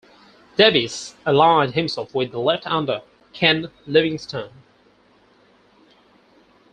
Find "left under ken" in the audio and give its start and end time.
2.39-3.69